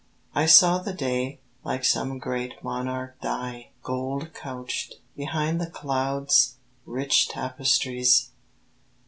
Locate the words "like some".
1.63-2.17